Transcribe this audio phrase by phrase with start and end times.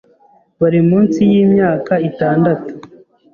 [0.61, 2.71] bari munsi y'Imyaka itandatu